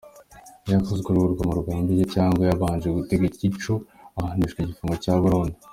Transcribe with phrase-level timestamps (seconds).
[0.65, 3.73] Iyo yakoze urwo rugomo yabigambiriye cyangwa yabanje gutega igico,
[4.19, 5.55] ahanishwa igifungo cya burundu.